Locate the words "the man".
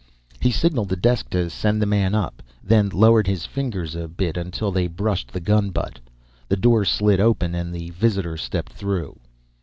1.79-2.15